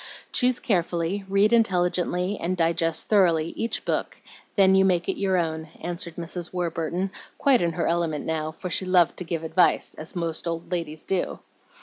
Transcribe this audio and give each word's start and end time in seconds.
Choose 0.31 0.59
carefully, 0.59 1.25
read 1.29 1.53
intelligently, 1.53 2.35
and 2.41 2.57
digest 2.57 3.07
thoroughly 3.07 3.53
each 3.55 3.85
book, 3.85 4.15
and 4.17 4.33
then 4.55 4.73
you 4.73 4.83
make 4.83 5.07
it 5.07 5.19
your 5.19 5.37
own," 5.37 5.67
answered 5.79 6.15
Mrs. 6.15 6.51
Warburton, 6.51 7.11
quite 7.37 7.61
in 7.61 7.73
her 7.73 7.85
element 7.85 8.25
now, 8.25 8.51
for 8.51 8.71
she 8.71 8.87
loved 8.87 9.15
to 9.17 9.23
give 9.23 9.43
advice, 9.43 9.93
as 9.93 10.15
most 10.15 10.47
old 10.47 10.71
ladies 10.71 11.05
do. 11.05 11.37